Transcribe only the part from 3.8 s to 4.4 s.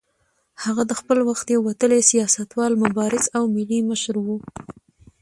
مشر و.